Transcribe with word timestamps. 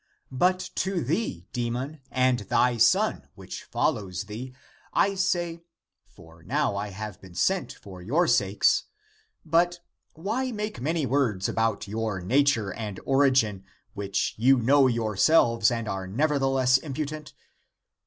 But 0.33 0.71
to 0.77 1.03
thee, 1.03 1.45
demon, 1.53 2.01
and 2.09 2.39
thy 2.39 2.77
son, 2.77 3.27
which 3.35 3.65
follows 3.65 4.23
thee— 4.23 4.55
I 5.05 5.13
say— 5.13 5.61
for 6.15 6.41
now 6.41 6.75
I 6.75 6.87
have 6.87 7.21
been 7.21 7.35
sent 7.35 7.73
for 7.73 8.01
your 8.01 8.25
sakes— 8.27 8.85
but 9.45 9.81
why 10.15 10.51
make 10.51 10.81
many 10.81 11.05
words 11.05 11.47
about 11.47 11.87
your 11.87 12.19
nature 12.19 12.73
and 12.73 12.99
origin, 13.05 13.63
which 13.93 14.33
you 14.37 14.57
know 14.57 14.87
yourselves 14.87 15.69
and 15.69 15.87
are 15.87 16.07
nevertheless 16.07 16.79
impudent? 16.79 17.33